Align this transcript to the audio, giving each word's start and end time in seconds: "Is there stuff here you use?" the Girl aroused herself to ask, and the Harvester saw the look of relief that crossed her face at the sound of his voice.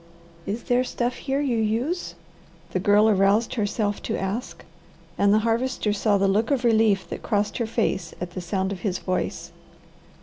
"Is 0.47 0.63
there 0.63 0.83
stuff 0.83 1.13
here 1.17 1.41
you 1.41 1.57
use?" 1.59 2.15
the 2.71 2.79
Girl 2.79 3.07
aroused 3.07 3.53
herself 3.53 4.01
to 4.01 4.17
ask, 4.19 4.65
and 5.15 5.31
the 5.31 5.37
Harvester 5.45 5.93
saw 5.93 6.17
the 6.17 6.27
look 6.27 6.49
of 6.49 6.63
relief 6.63 7.07
that 7.11 7.21
crossed 7.21 7.59
her 7.59 7.67
face 7.67 8.15
at 8.19 8.31
the 8.31 8.41
sound 8.41 8.71
of 8.71 8.79
his 8.79 8.97
voice. 8.97 9.51